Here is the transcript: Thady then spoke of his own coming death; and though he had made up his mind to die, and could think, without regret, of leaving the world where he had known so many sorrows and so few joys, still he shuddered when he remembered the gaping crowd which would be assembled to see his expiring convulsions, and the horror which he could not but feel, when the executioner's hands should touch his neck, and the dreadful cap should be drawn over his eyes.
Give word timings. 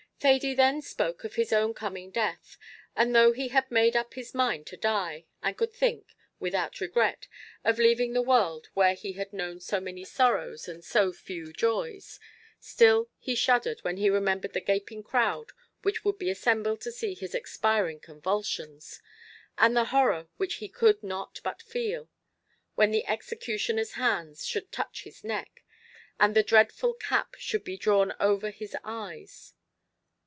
Thady 0.23 0.53
then 0.53 0.83
spoke 0.83 1.23
of 1.23 1.33
his 1.33 1.51
own 1.51 1.73
coming 1.73 2.11
death; 2.11 2.55
and 2.95 3.15
though 3.15 3.31
he 3.31 3.47
had 3.47 3.71
made 3.71 3.95
up 3.95 4.13
his 4.13 4.35
mind 4.35 4.67
to 4.67 4.77
die, 4.77 5.25
and 5.41 5.57
could 5.57 5.73
think, 5.73 6.13
without 6.39 6.79
regret, 6.79 7.27
of 7.63 7.79
leaving 7.79 8.13
the 8.13 8.21
world 8.21 8.69
where 8.75 8.93
he 8.93 9.13
had 9.13 9.33
known 9.33 9.59
so 9.59 9.79
many 9.79 10.05
sorrows 10.05 10.67
and 10.67 10.85
so 10.85 11.11
few 11.11 11.51
joys, 11.51 12.19
still 12.59 13.09
he 13.17 13.33
shuddered 13.33 13.79
when 13.79 13.97
he 13.97 14.11
remembered 14.11 14.53
the 14.53 14.61
gaping 14.61 15.01
crowd 15.01 15.53
which 15.81 16.05
would 16.05 16.19
be 16.19 16.29
assembled 16.29 16.81
to 16.81 16.91
see 16.91 17.15
his 17.15 17.33
expiring 17.33 17.99
convulsions, 17.99 19.01
and 19.57 19.75
the 19.75 19.85
horror 19.85 20.27
which 20.37 20.57
he 20.57 20.69
could 20.69 21.01
not 21.01 21.41
but 21.43 21.63
feel, 21.63 22.11
when 22.75 22.91
the 22.91 23.07
executioner's 23.07 23.93
hands 23.93 24.45
should 24.45 24.71
touch 24.71 25.01
his 25.01 25.23
neck, 25.23 25.63
and 26.19 26.35
the 26.35 26.43
dreadful 26.43 26.93
cap 26.93 27.33
should 27.39 27.63
be 27.63 27.75
drawn 27.75 28.13
over 28.19 28.51
his 28.51 28.77
eyes. 28.83 29.55